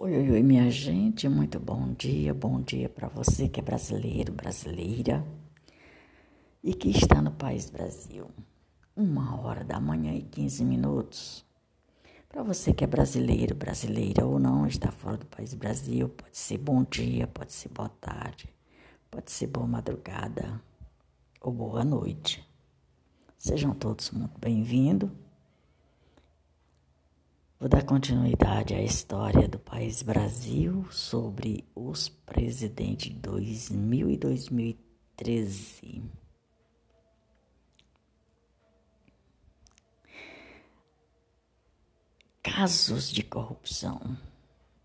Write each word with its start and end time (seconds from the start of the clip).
Oi, 0.00 0.16
oi, 0.16 0.30
oi, 0.30 0.42
minha 0.44 0.70
gente, 0.70 1.28
muito 1.28 1.58
bom 1.58 1.92
dia, 1.92 2.32
bom 2.32 2.60
dia 2.60 2.88
para 2.88 3.08
você 3.08 3.48
que 3.48 3.58
é 3.58 3.62
brasileiro, 3.64 4.32
brasileira 4.32 5.26
e 6.62 6.72
que 6.72 6.88
está 6.88 7.20
no 7.20 7.32
país 7.32 7.68
Brasil. 7.68 8.30
Uma 8.94 9.40
hora 9.40 9.64
da 9.64 9.80
manhã 9.80 10.14
e 10.14 10.22
15 10.22 10.64
minutos. 10.64 11.44
Para 12.28 12.44
você 12.44 12.72
que 12.72 12.84
é 12.84 12.86
brasileiro, 12.86 13.56
brasileira 13.56 14.24
ou 14.24 14.38
não, 14.38 14.68
está 14.68 14.92
fora 14.92 15.16
do 15.16 15.26
país 15.26 15.52
Brasil, 15.52 16.08
pode 16.10 16.38
ser 16.38 16.58
bom 16.58 16.84
dia, 16.84 17.26
pode 17.26 17.52
ser 17.52 17.68
boa 17.70 17.88
tarde, 17.88 18.48
pode 19.10 19.32
ser 19.32 19.48
boa 19.48 19.66
madrugada 19.66 20.62
ou 21.40 21.52
boa 21.52 21.84
noite. 21.84 22.48
Sejam 23.36 23.74
todos 23.74 24.12
muito 24.12 24.38
bem-vindos. 24.38 25.10
Vou 27.60 27.68
dar 27.68 27.82
continuidade 27.84 28.72
à 28.72 28.80
história 28.80 29.48
do 29.48 29.58
país 29.58 30.00
Brasil 30.00 30.86
sobre 30.92 31.64
os 31.74 32.08
presidentes 32.08 33.12
de 33.12 33.18
2000 33.18 34.10
e 34.10 34.16
2013. 34.16 36.04
Casos 42.40 43.10
de 43.10 43.24
corrupção 43.24 44.16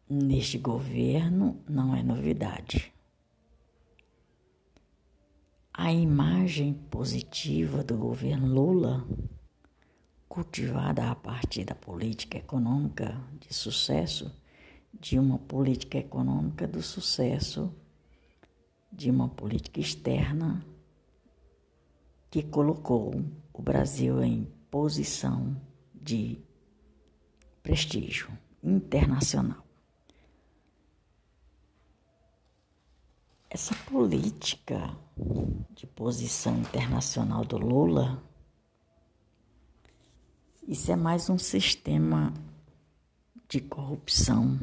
neste 0.10 0.58
governo 0.58 1.63
não 1.70 1.96
é 1.96 2.02
novidade. 2.02 2.91
A 5.71 5.94
imagem 5.94 6.74
positiva 6.74 7.84
do 7.84 7.96
governo 7.96 8.48
Lula 8.48 9.05
cultivada 10.34 11.12
a 11.12 11.16
partir 11.16 11.64
da 11.64 11.76
política 11.76 12.40
econômica 12.40 13.16
de 13.40 13.54
sucesso, 13.54 14.36
de 14.91 15.20
uma 15.20 15.38
política 15.38 16.00
econômica 16.00 16.68
do 16.68 16.82
sucesso, 16.82 17.72
de 18.91 19.12
uma 19.12 19.30
política 19.30 19.80
externa 19.80 20.66
que 22.32 22.41
colocou 22.41 23.13
o 23.54 23.62
Brasil 23.62 24.24
em 24.24 24.52
posição 24.72 25.55
de 25.94 26.40
prestígio 27.62 28.35
internacional. 28.63 29.63
Essa 33.52 33.76
política 33.85 34.98
de 35.76 35.85
posição 35.85 36.57
internacional 36.57 37.46
do 37.46 37.60
Lula 37.60 38.32
isso 40.68 40.92
é 40.92 40.96
mais 40.96 41.30
um 41.30 41.38
sistema 41.38 42.34
de 43.50 43.60
corrupção. 43.60 44.58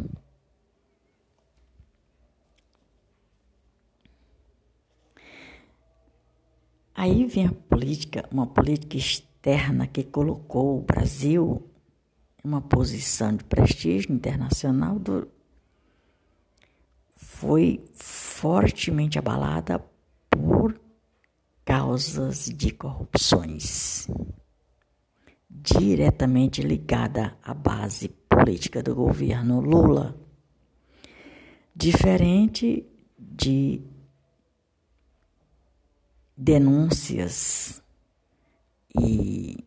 Aí 6.94 7.24
vem 7.26 7.46
a 7.46 7.52
política, 7.52 8.28
uma 8.30 8.46
política 8.46 8.96
externa 8.96 9.86
que 9.86 10.02
colocou 10.04 10.78
o 10.78 10.82
Brasil 10.82 11.66
em 12.44 12.48
uma 12.48 12.60
posição 12.60 13.36
de 13.36 13.44
prestígio 13.44 14.12
internacional 14.12 14.98
do, 14.98 15.28
foi 17.16 17.84
fortemente 17.94 19.18
abalada 19.18 19.82
por 20.28 20.78
causas 21.64 22.46
de 22.46 22.70
corrupções 22.70 24.08
diretamente 25.50 26.62
ligada 26.62 27.36
à 27.42 27.52
base 27.52 28.08
política 28.28 28.82
do 28.82 28.94
governo 28.94 29.60
Lula, 29.60 30.16
diferente 31.74 32.86
de 33.18 33.82
denúncias 36.36 37.82
e 38.96 39.62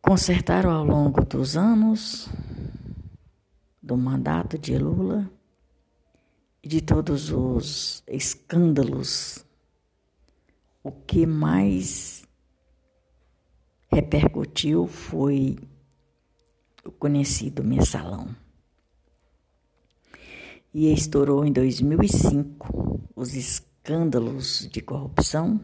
consertaram 0.00 0.70
ao 0.70 0.84
longo 0.84 1.22
dos 1.24 1.56
anos 1.56 2.28
do 3.82 3.96
mandato 3.96 4.56
de 4.56 4.78
Lula 4.78 5.37
de 6.68 6.82
todos 6.82 7.30
os 7.30 8.02
escândalos, 8.06 9.42
o 10.82 10.92
que 10.92 11.24
mais 11.24 12.26
repercutiu 13.90 14.86
foi 14.86 15.58
o 16.84 16.92
conhecido 16.92 17.64
mensalão. 17.64 18.36
E 20.74 20.92
estourou 20.92 21.42
em 21.42 21.50
2005 21.50 23.00
os 23.16 23.34
escândalos 23.34 24.68
de 24.70 24.82
corrupção 24.82 25.58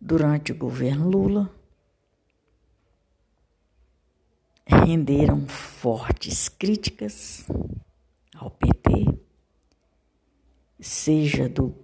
durante 0.00 0.50
o 0.50 0.56
governo 0.56 1.08
Lula. 1.08 1.54
Renderam 4.66 5.46
fortes 5.46 6.48
críticas 6.48 7.46
ao 8.34 8.50
PT 8.50 8.75
seja 10.86 11.48
do 11.48 11.74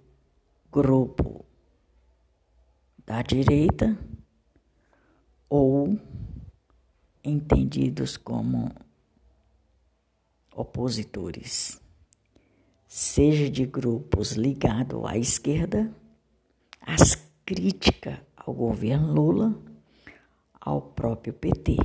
grupo 0.70 1.44
da 3.04 3.20
direita 3.20 3.98
ou 5.48 5.98
entendidos 7.24 8.16
como 8.16 8.72
opositores, 10.54 11.80
seja 12.86 13.50
de 13.50 13.66
grupos 13.66 14.32
ligados 14.32 15.04
à 15.04 15.18
esquerda, 15.18 15.92
as 16.80 17.16
críticas 17.44 18.20
ao 18.36 18.54
governo 18.54 19.12
Lula, 19.12 19.60
ao 20.60 20.80
próprio 20.80 21.32
PT. 21.34 21.76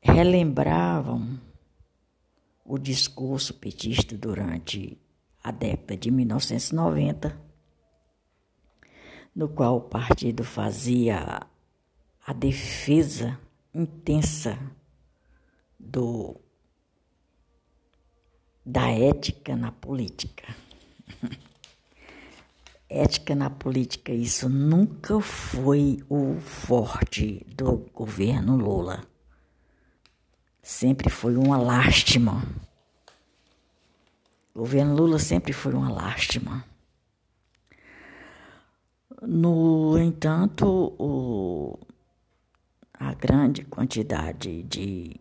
Relembravam 0.00 1.47
o 2.68 2.78
discurso 2.78 3.54
petista 3.54 4.14
durante 4.14 4.98
a 5.42 5.50
década 5.50 5.96
de 5.96 6.10
1990, 6.10 7.40
no 9.34 9.48
qual 9.48 9.78
o 9.78 9.80
partido 9.80 10.44
fazia 10.44 11.40
a 12.26 12.32
defesa 12.34 13.40
intensa 13.72 14.58
do 15.80 16.36
da 18.66 18.90
ética 18.90 19.56
na 19.56 19.72
política. 19.72 20.54
ética 22.86 23.34
na 23.34 23.48
política, 23.48 24.12
isso 24.12 24.46
nunca 24.46 25.18
foi 25.22 26.04
o 26.06 26.38
forte 26.38 27.46
do 27.48 27.78
governo 27.94 28.56
Lula 28.56 29.07
sempre 30.68 31.08
foi 31.08 31.34
uma 31.34 31.56
lástima. 31.56 32.46
O 34.54 34.58
governo 34.58 34.94
Lula 34.94 35.18
sempre 35.18 35.50
foi 35.50 35.72
uma 35.72 35.90
lástima. 35.90 36.62
No 39.22 39.98
entanto, 39.98 40.94
o, 40.98 41.78
a 42.92 43.14
grande 43.14 43.64
quantidade 43.64 44.62
de 44.64 45.18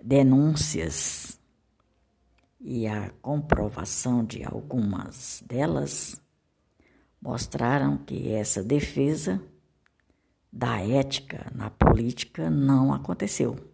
denúncias 0.00 1.40
e 2.60 2.86
a 2.86 3.10
comprovação 3.20 4.24
de 4.24 4.44
algumas 4.44 5.42
delas 5.44 6.22
mostraram 7.20 7.98
que 7.98 8.30
essa 8.30 8.62
defesa 8.62 9.42
da 10.52 10.78
ética 10.78 11.50
na 11.52 11.68
política 11.68 12.48
não 12.48 12.94
aconteceu. 12.94 13.69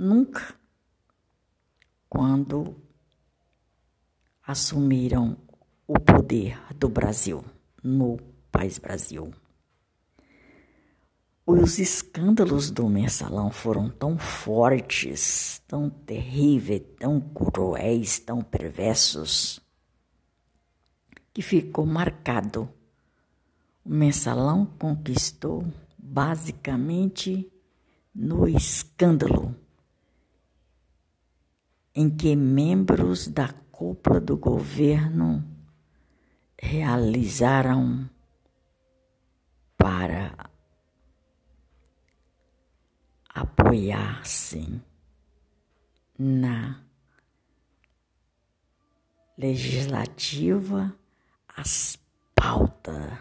Nunca. 0.00 0.54
Quando 2.08 2.76
assumiram 4.46 5.36
o 5.88 5.98
poder 5.98 6.56
do 6.76 6.88
Brasil, 6.88 7.44
no 7.82 8.16
país 8.52 8.78
Brasil. 8.78 9.34
Os 11.44 11.80
escândalos 11.80 12.70
do 12.70 12.88
mensalão 12.88 13.50
foram 13.50 13.90
tão 13.90 14.16
fortes, 14.16 15.60
tão 15.66 15.90
terríveis, 15.90 16.82
tão 16.96 17.20
cruéis, 17.20 18.20
tão 18.20 18.40
perversos, 18.40 19.58
que 21.34 21.42
ficou 21.42 21.84
marcado. 21.84 22.72
O 23.84 23.90
mensalão 23.90 24.64
conquistou 24.64 25.66
basicamente 25.98 27.50
no 28.14 28.46
escândalo 28.46 29.56
em 31.98 32.08
que 32.08 32.36
membros 32.36 33.26
da 33.26 33.52
cúpula 33.72 34.20
do 34.20 34.36
governo 34.36 35.44
realizaram 36.56 38.08
para 39.76 40.48
apoiar-se 43.28 44.80
na 46.16 46.80
legislativa 49.36 50.96
as 51.48 51.98
pautas 52.32 53.18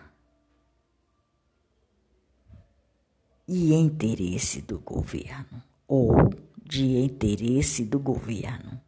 e 3.47 3.73
interesse 3.73 4.61
do 4.61 4.77
governo 4.77 5.63
ou 5.87 6.29
de 6.67 6.97
interesse 6.97 7.85
do 7.85 7.97
governo. 7.97 8.81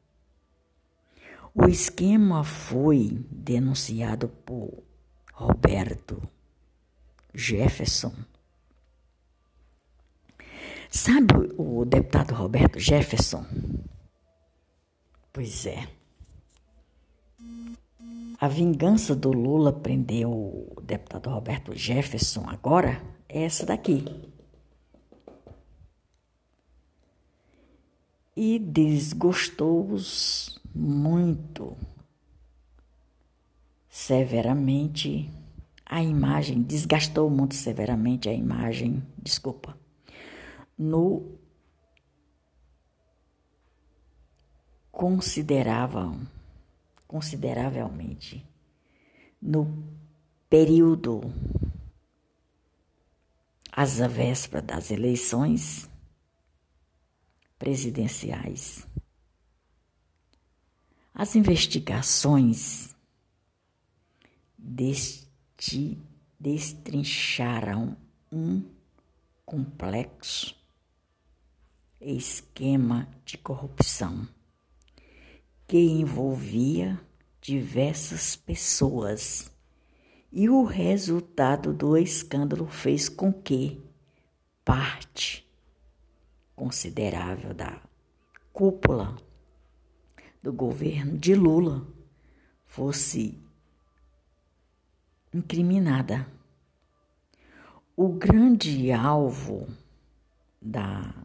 O 1.55 1.65
esquema 1.65 2.43
foi 2.43 3.25
denunciado 3.31 4.27
por 4.27 4.83
Roberto 5.33 6.21
Jefferson. 7.33 8.13
Sabe 10.89 11.33
o 11.57 11.85
deputado 11.85 12.33
Roberto 12.33 12.79
Jefferson? 12.79 13.45
Pois 15.31 15.65
é. 15.65 15.87
A 18.41 18.47
vingança 18.47 19.15
do 19.15 19.31
Lula 19.31 19.71
prendeu 19.71 20.31
o 20.31 20.81
deputado 20.81 21.29
Roberto 21.29 21.75
Jefferson 21.75 22.45
agora 22.47 23.01
é 23.27 23.43
essa 23.43 23.65
daqui. 23.65 24.05
E 28.41 28.57
desgostou-os 28.57 30.57
muito 30.73 31.75
severamente. 33.89 35.29
A 35.85 36.01
imagem, 36.01 36.61
desgastou 36.61 37.29
muito 37.29 37.53
severamente 37.53 38.29
a 38.29 38.33
imagem, 38.33 39.05
desculpa, 39.21 39.77
no 40.77 41.37
consideravam 44.89 46.25
consideravelmente 47.05 48.45
no 49.41 49.83
período 50.49 51.21
às 53.69 53.97
vésperas 53.97 54.65
das 54.65 54.91
eleições 54.91 55.89
presidenciais. 57.59 58.87
As 61.13 61.35
investigações 61.35 62.95
deste, 64.57 66.01
destrincharam 66.39 67.97
um 68.31 68.63
complexo 69.45 70.55
esquema 71.99 73.09
de 73.25 73.37
corrupção 73.37 74.27
que 75.67 75.77
envolvia 75.77 76.99
diversas 77.41 78.35
pessoas. 78.35 79.51
E 80.31 80.49
o 80.49 80.63
resultado 80.63 81.73
do 81.73 81.97
escândalo 81.97 82.67
fez 82.67 83.09
com 83.09 83.33
que 83.33 83.81
parte 84.63 85.48
considerável 86.59 87.53
da 87.53 87.81
cúpula 88.51 89.15
do 90.43 90.51
governo 90.51 91.17
de 91.17 91.33
Lula 91.33 91.87
fosse 92.65 93.41
incriminada. 95.33 96.27
O 97.95 98.09
grande 98.09 98.91
alvo 98.91 99.69
da, 100.61 101.15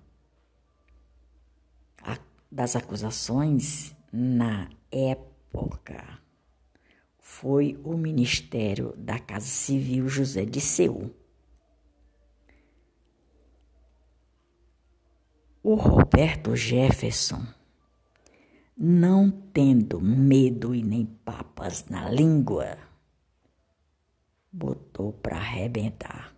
das 2.49 2.77
acusações 2.77 3.93
na 4.13 4.71
época 4.93 6.21
foi 7.19 7.77
o 7.83 7.97
Ministério 7.97 8.95
da 8.97 9.19
Casa 9.19 9.47
Civil 9.47 10.09
José 10.09 10.45
Disseu. 10.45 11.13
O 15.67 15.77
Roberto 15.77 16.55
Jefferson, 16.55 17.43
não 18.77 19.31
tendo 19.31 19.99
medo 19.99 20.75
e 20.75 20.83
nem 20.83 21.07
papas 21.07 21.87
na 21.87 22.07
língua, 22.11 22.77
botou 24.53 25.11
para 25.15 25.39
arrebentar. 25.39 26.37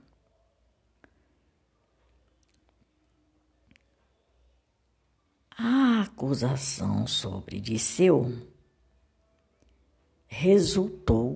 A 5.59 6.03
acusação 6.03 7.05
sobre 7.09 7.59
Disseu 7.59 8.31
resultou 10.29 11.35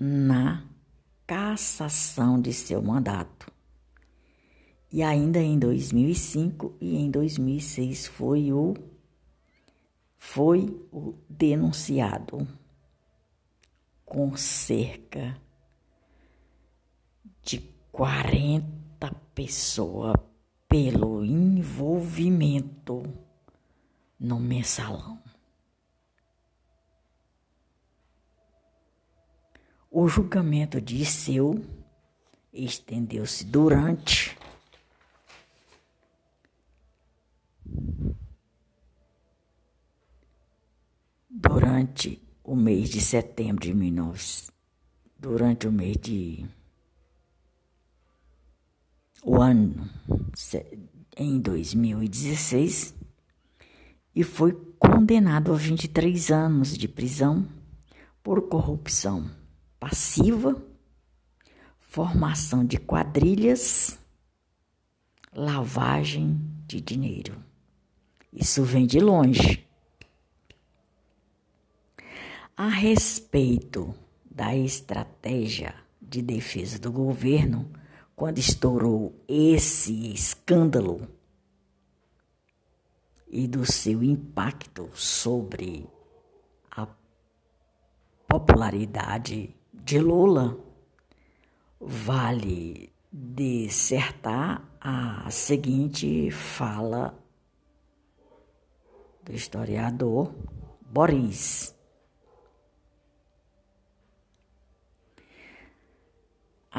na 0.00 0.66
cassação 1.26 2.40
de 2.40 2.54
seu 2.54 2.80
mandato. 2.80 3.57
E 4.90 5.02
ainda 5.02 5.38
em 5.38 5.58
2005 5.58 6.76
e 6.80 6.96
em 6.96 7.10
2006 7.10 8.06
foi 8.06 8.52
o 8.52 8.74
foi 10.16 10.66
o 10.90 11.14
denunciado 11.28 12.48
com 14.04 14.36
cerca 14.36 15.40
de 17.42 17.60
40 17.92 19.14
pessoas 19.34 20.14
pelo 20.66 21.24
envolvimento 21.24 23.02
no 24.18 24.40
mensalão. 24.40 25.22
O 29.90 30.08
julgamento 30.08 30.80
de 30.80 31.04
Seu 31.04 31.64
estendeu-se 32.52 33.44
durante 33.44 34.36
durante 41.30 42.20
o 42.48 42.56
mês 42.56 42.88
de 42.88 43.02
setembro 43.02 43.60
de 43.60 43.74
19 43.74 44.50
durante 45.18 45.68
o 45.68 45.72
mês 45.72 45.98
de 46.00 46.46
o 49.22 49.36
ano 49.36 49.86
em 51.14 51.38
2016 51.38 52.94
e 54.14 54.24
foi 54.24 54.54
condenado 54.78 55.52
a 55.52 55.56
23 55.56 56.30
anos 56.30 56.74
de 56.74 56.88
prisão 56.88 57.46
por 58.22 58.48
corrupção 58.48 59.30
passiva, 59.78 60.56
formação 61.78 62.64
de 62.64 62.78
quadrilhas, 62.78 63.98
lavagem 65.34 66.40
de 66.66 66.80
dinheiro. 66.80 67.36
Isso 68.32 68.62
vem 68.64 68.86
de 68.86 69.00
longe. 69.00 69.67
A 72.60 72.66
respeito 72.66 73.94
da 74.28 74.52
estratégia 74.56 75.76
de 76.02 76.20
defesa 76.20 76.76
do 76.76 76.90
governo, 76.90 77.70
quando 78.16 78.38
estourou 78.38 79.14
esse 79.28 80.12
escândalo 80.12 81.06
e 83.28 83.46
do 83.46 83.64
seu 83.64 84.02
impacto 84.02 84.90
sobre 84.92 85.88
a 86.68 86.88
popularidade 88.26 89.54
de 89.72 90.00
Lula, 90.00 90.58
vale 91.80 92.92
dissertar 93.12 94.68
a 94.80 95.30
seguinte 95.30 96.28
fala 96.32 97.16
do 99.22 99.32
historiador 99.32 100.34
Boris. 100.90 101.77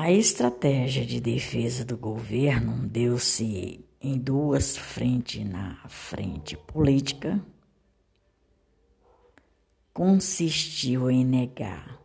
A 0.02 0.14
estratégia 0.14 1.06
de 1.06 1.20
defesa 1.20 1.84
do 1.84 1.98
governo 1.98 2.88
deu-se 2.88 3.86
em 4.00 4.18
duas 4.18 4.78
frentes 4.78 5.46
na 5.46 5.76
frente 5.90 6.56
política, 6.56 7.46
consistiu 9.94 11.12
em 11.12 11.26
negar 11.26 12.00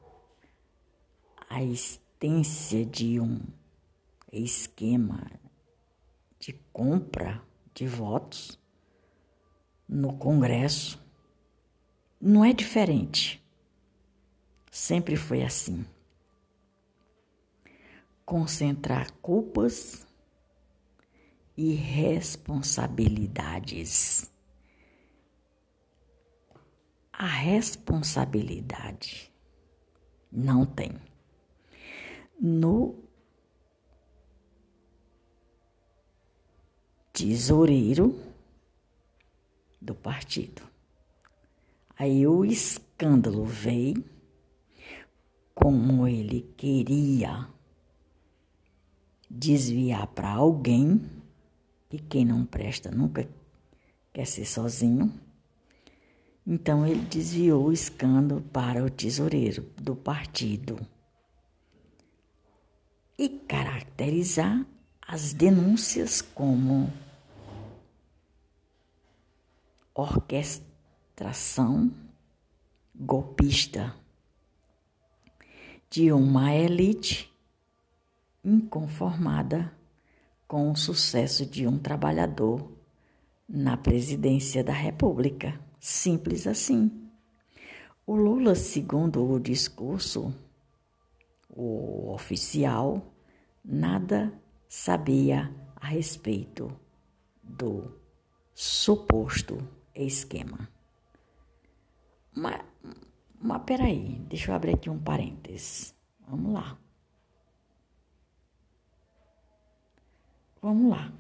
a 1.49 1.63
existência 1.63 2.85
de 2.85 3.21
um 3.21 3.39
esquema 4.33 5.31
de 6.41 6.53
compra 6.73 7.41
de 7.73 7.87
votos 7.87 8.59
no 9.89 10.17
Congresso, 10.17 11.01
não 12.21 12.45
é 12.45 12.53
diferente. 12.53 13.41
Sempre 14.69 15.15
foi 15.15 15.45
assim. 15.45 15.87
Concentrar 18.25 19.11
culpas 19.15 20.07
e 21.57 21.73
responsabilidades. 21.75 24.31
A 27.13 27.27
responsabilidade 27.27 29.33
não 30.33 30.67
tem. 30.67 31.01
No 32.41 33.05
tesoureiro 37.13 38.21
do 39.81 39.95
partido. 39.95 40.69
Aí 41.97 42.27
o 42.27 42.45
escândalo 42.45 43.45
veio, 43.45 44.05
como 45.55 46.09
ele 46.09 46.53
queria 46.57 47.49
desviar 49.35 50.07
para 50.09 50.31
alguém, 50.31 51.01
e 51.91 51.99
quem 51.99 52.25
não 52.25 52.45
presta 52.45 52.91
nunca 52.91 53.29
quer 54.13 54.27
ser 54.27 54.45
sozinho. 54.45 55.13
Então 56.47 56.87
ele 56.87 57.05
desviou 57.07 57.67
o 57.67 57.73
escândalo 57.73 58.43
para 58.43 58.85
o 58.85 58.91
tesoureiro 58.91 59.63
do 59.77 59.97
partido 59.97 60.79
e 63.19 63.29
caracterizar 63.29 64.67
as 65.07 65.33
denúncias 65.33 66.21
como 66.21 66.93
orquestração 69.95 71.93
golpista 72.95 73.95
de 75.89 76.13
uma 76.13 76.53
elite 76.55 77.34
inconformada 78.45 79.73
com 80.47 80.71
o 80.71 80.77
sucesso 80.77 81.47
de 81.47 81.67
um 81.67 81.79
trabalhador 81.79 82.71
na 83.49 83.77
presidência 83.77 84.63
da 84.63 84.73
República. 84.73 85.59
Simples 85.81 86.47
assim. 86.47 87.11
O 88.07 88.15
Lula, 88.15 88.55
segundo 88.55 89.25
o 89.25 89.41
discurso, 89.41 90.35
o 91.49 92.13
oficial, 92.13 93.15
nada 93.65 94.33
sabia 94.69 95.51
a 95.77 95.87
respeito 95.87 96.69
do 97.43 97.99
suposto 98.55 99.59
esquema. 99.95 100.69
Mas, 102.35 102.61
mas 103.41 103.63
peraí, 103.65 104.19
deixa 104.29 104.51
eu 104.51 104.55
abrir 104.55 104.75
aqui 104.75 104.91
um 104.91 104.99
parênteses. 104.99 105.95
Vamos 106.27 106.55
lá. 106.55 106.84
Vamos 110.65 110.91
lá. 110.91 111.13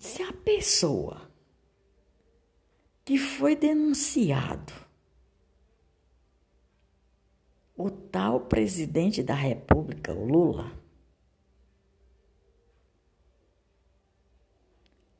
Se 0.00 0.20
a 0.20 0.32
pessoa 0.32 1.30
que 3.04 3.16
foi 3.16 3.54
denunciado 3.54 4.72
o 7.76 7.88
tal 7.88 8.40
presidente 8.40 9.22
da 9.22 9.34
República, 9.34 10.12
o 10.12 10.24
Lula, 10.24 10.76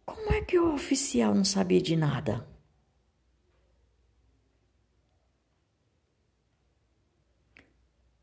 Como 0.05 0.33
é 0.33 0.43
que 0.43 0.59
o 0.59 0.75
oficial 0.75 1.33
não 1.33 1.45
sabia 1.45 1.81
de 1.81 1.95
nada? 1.95 2.45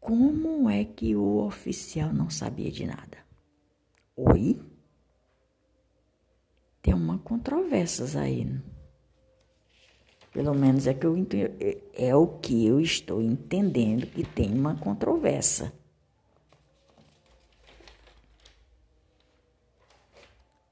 Como 0.01 0.44
é 0.69 0.85
que 0.85 1.15
o 1.15 1.45
oficial 1.45 2.13
não 2.13 2.29
sabia 2.29 2.71
de 2.71 2.85
nada? 2.85 3.17
Oi? 4.15 4.61
Tem 6.81 6.93
uma 6.93 7.17
controvérsia 7.19 8.21
aí. 8.21 8.61
Pelo 10.31 10.53
menos 10.53 10.85
é, 10.87 10.93
que 10.93 11.05
eu, 11.05 11.15
é, 11.59 11.77
é 11.93 12.15
o 12.15 12.27
que 12.27 12.65
eu 12.65 12.79
estou 12.79 13.21
entendendo 13.21 14.05
que 14.07 14.23
tem 14.23 14.53
uma 14.53 14.75
controvérsia. 14.75 15.73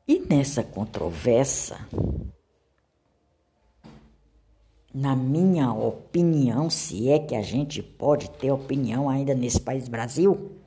E 0.08 0.20
nessa 0.20 0.64
controvérsia, 0.64 1.78
na 4.94 5.16
minha 5.16 5.74
opinião, 5.74 6.70
se 6.70 7.10
é 7.10 7.18
que 7.18 7.36
a 7.36 7.42
gente 7.42 7.82
pode 7.82 8.30
ter 8.32 8.52
opinião 8.52 9.10
ainda 9.10 9.34
nesse 9.34 9.60
país 9.60 9.88
Brasil, 9.88 10.60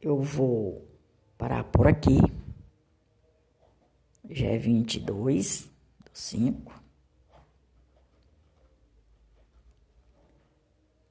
eu 0.00 0.20
vou 0.20 0.86
parar 1.38 1.64
por 1.64 1.86
aqui. 1.86 2.18
Já 4.28 4.48
é 4.48 4.58
22 4.58 5.70
do 6.04 6.10
5. 6.12 6.84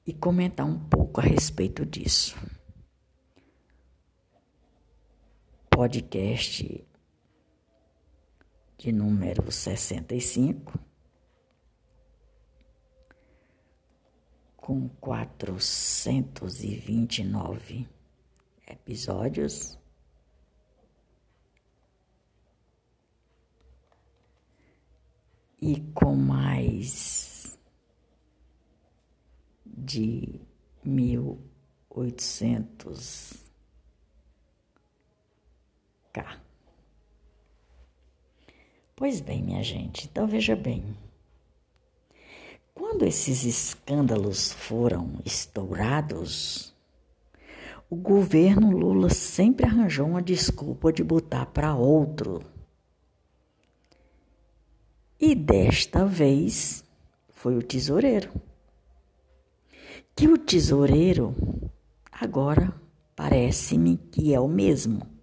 E 0.06 0.12
comentar 0.12 0.64
um 0.64 0.78
pouco 0.78 1.20
a 1.20 1.24
respeito 1.24 1.84
disso. 1.84 2.36
podcast 5.76 6.85
de 8.78 8.92
número 8.92 9.50
65, 9.50 10.78
com 14.56 14.88
429 15.00 17.88
episódios. 18.66 19.78
E 25.58 25.80
com 25.94 26.14
mais 26.14 27.58
de 29.64 30.38
mil 30.84 31.40
oitocentos 31.88 33.32
cá. 36.12 36.45
Pois 38.98 39.20
bem, 39.20 39.42
minha 39.42 39.62
gente, 39.62 40.06
então 40.06 40.26
veja 40.26 40.56
bem. 40.56 40.82
Quando 42.74 43.04
esses 43.04 43.44
escândalos 43.44 44.54
foram 44.54 45.20
estourados, 45.22 46.74
o 47.90 47.94
governo 47.94 48.70
Lula 48.70 49.10
sempre 49.10 49.66
arranjou 49.66 50.06
uma 50.06 50.22
desculpa 50.22 50.90
de 50.90 51.04
botar 51.04 51.44
para 51.44 51.74
outro. 51.74 52.42
E 55.20 55.34
desta 55.34 56.06
vez 56.06 56.82
foi 57.34 57.54
o 57.54 57.62
tesoureiro. 57.62 58.32
Que 60.14 60.26
o 60.26 60.38
tesoureiro 60.38 61.34
agora 62.10 62.74
parece-me 63.14 63.98
que 63.98 64.32
é 64.32 64.40
o 64.40 64.48
mesmo. 64.48 65.15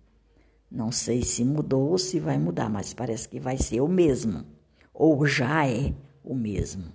Não 0.73 0.91
sei 0.91 1.21
se 1.21 1.45
mudou 1.45 1.91
ou 1.91 1.99
se 1.99 2.19
vai 2.19 2.39
mudar, 2.39 2.67
mas 2.67 2.95
parece 2.95 3.29
que 3.29 3.39
vai 3.39 3.59
ser 3.59 3.79
o 3.79 3.87
mesmo, 3.87 4.43
ou 4.91 5.23
já 5.27 5.67
é 5.69 5.93
o 6.23 6.33
mesmo. 6.33 6.91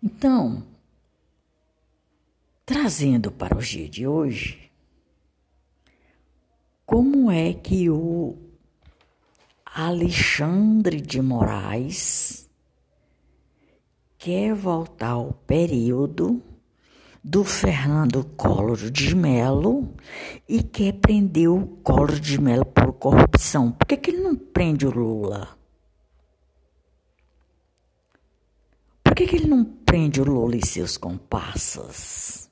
Então, 0.00 0.64
trazendo 2.64 3.32
para 3.32 3.58
o 3.58 3.60
dia 3.60 3.88
de 3.88 4.06
hoje, 4.06 4.70
como 6.86 7.28
é 7.28 7.52
que 7.52 7.90
o 7.90 8.38
Alexandre 9.66 11.00
de 11.00 11.20
Moraes 11.20 12.48
quer 14.16 14.54
voltar 14.54 15.10
ao 15.10 15.32
período 15.32 16.40
do 17.28 17.44
Fernando 17.44 18.24
Collor 18.24 18.90
de 18.90 19.14
Mello 19.14 19.94
e 20.48 20.62
quer 20.62 20.94
prender 20.94 21.50
o 21.50 21.66
Collor 21.82 22.18
de 22.18 22.40
Mello 22.40 22.64
por 22.64 22.90
corrupção. 22.94 23.70
Por 23.70 23.86
que, 23.86 23.98
que 23.98 24.12
ele 24.12 24.22
não 24.22 24.34
prende 24.34 24.86
o 24.86 24.90
Lula? 24.90 25.46
Por 29.04 29.14
que, 29.14 29.26
que 29.26 29.36
ele 29.36 29.46
não 29.46 29.62
prende 29.62 30.22
o 30.22 30.24
Lula 30.24 30.56
e 30.56 30.66
seus 30.66 30.96
comparsas? 30.96 32.50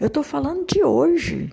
Eu 0.00 0.06
estou 0.06 0.22
falando 0.22 0.66
de 0.66 0.82
hoje. 0.82 1.52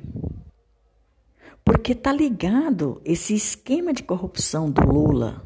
Porque 1.66 1.94
tá 1.94 2.14
ligado 2.14 3.02
esse 3.04 3.36
esquema 3.36 3.92
de 3.92 4.02
corrupção 4.02 4.72
do 4.72 4.82
Lula 4.82 5.46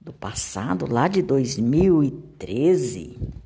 do 0.00 0.12
passado, 0.12 0.86
lá 0.88 1.08
de 1.08 1.22
2013 1.22 3.39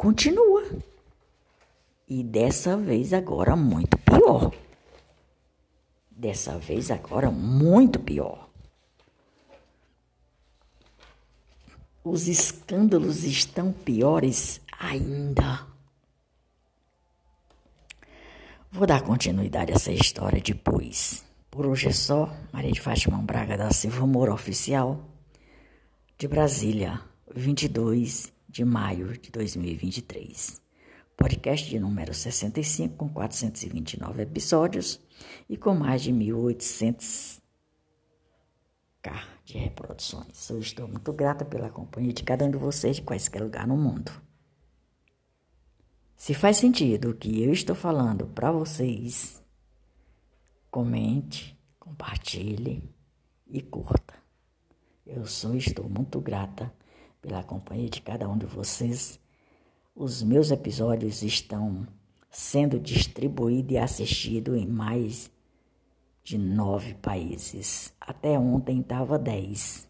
continua. 0.00 0.64
E 2.08 2.24
dessa 2.24 2.74
vez 2.74 3.12
agora 3.12 3.54
muito 3.54 3.98
pior. 3.98 4.50
Dessa 6.10 6.58
vez 6.58 6.90
agora 6.90 7.30
muito 7.30 8.00
pior. 8.00 8.48
Os 12.02 12.28
escândalos 12.28 13.24
estão 13.24 13.72
piores 13.72 14.58
ainda. 14.78 15.66
Vou 18.72 18.86
dar 18.86 19.02
continuidade 19.02 19.72
a 19.72 19.74
essa 19.74 19.92
história 19.92 20.40
depois. 20.40 21.22
Por 21.50 21.66
hoje 21.66 21.88
é 21.88 21.92
só. 21.92 22.34
Maria 22.50 22.72
de 22.72 22.80
Fátima 22.80 23.18
Braga 23.18 23.58
da 23.58 23.70
Silva 23.70 24.06
Moura 24.06 24.32
Oficial, 24.32 24.98
de 26.16 26.26
Brasília, 26.26 27.02
22 27.34 28.32
de 28.50 28.64
maio 28.64 29.16
de 29.16 29.30
2023. 29.30 30.60
Podcast 31.16 31.70
de 31.70 31.78
número 31.78 32.12
65, 32.12 32.96
com 32.96 33.08
429 33.08 34.22
episódios 34.22 35.00
e 35.48 35.56
com 35.56 35.72
mais 35.72 36.02
de 36.02 36.12
1.800k 36.12 37.40
de 39.44 39.56
reproduções. 39.56 40.50
Eu 40.50 40.58
estou 40.58 40.88
muito 40.88 41.12
grata 41.12 41.44
pela 41.44 41.70
companhia 41.70 42.12
de 42.12 42.24
cada 42.24 42.44
um 42.44 42.50
de 42.50 42.56
vocês 42.56 42.96
de 42.96 43.02
quaisquer 43.02 43.40
lugar 43.40 43.68
no 43.68 43.76
mundo. 43.76 44.10
Se 46.16 46.34
faz 46.34 46.56
sentido 46.56 47.10
o 47.10 47.14
que 47.14 47.44
eu 47.44 47.52
estou 47.52 47.76
falando 47.76 48.26
para 48.26 48.50
vocês, 48.50 49.40
comente, 50.72 51.56
compartilhe 51.78 52.82
e 53.46 53.62
curta. 53.62 54.14
Eu 55.06 55.24
sou 55.24 55.54
estou 55.54 55.88
muito 55.88 56.20
grata 56.20 56.79
pela 57.20 57.42
companhia 57.42 57.88
de 57.88 58.00
cada 58.00 58.28
um 58.28 58.36
de 58.36 58.46
vocês. 58.46 59.20
Os 59.94 60.22
meus 60.22 60.50
episódios 60.50 61.22
estão 61.22 61.86
sendo 62.30 62.78
distribuídos 62.78 63.72
e 63.72 63.78
assistidos 63.78 64.56
em 64.56 64.66
mais 64.66 65.30
de 66.22 66.38
nove 66.38 66.94
países. 66.94 67.92
Até 68.00 68.38
ontem 68.38 68.80
estava 68.80 69.18
dez. 69.18 69.88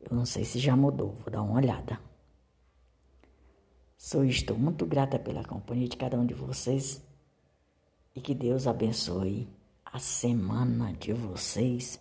Eu 0.00 0.16
não 0.16 0.24
sei 0.24 0.44
se 0.44 0.58
já 0.58 0.76
mudou, 0.76 1.12
vou 1.12 1.30
dar 1.30 1.42
uma 1.42 1.56
olhada. 1.56 2.00
Sou 3.96 4.24
estou 4.24 4.58
muito 4.58 4.86
grata 4.86 5.18
pela 5.18 5.44
companhia 5.44 5.88
de 5.88 5.96
cada 5.96 6.18
um 6.18 6.24
de 6.24 6.32
vocês 6.32 7.02
e 8.14 8.20
que 8.20 8.34
Deus 8.34 8.66
abençoe 8.66 9.48
a 9.84 9.98
semana 9.98 10.92
de 10.94 11.12
vocês 11.12 12.00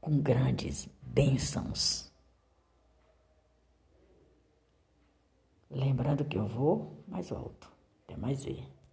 com 0.00 0.20
grandes 0.20 0.88
bênçãos. 1.02 2.12
Lembrando 5.70 6.24
que 6.24 6.38
eu 6.38 6.46
vou 6.46 7.04
mais 7.06 7.30
alto. 7.30 7.70
Até 8.04 8.16
mais 8.16 8.44
ver. 8.44 8.77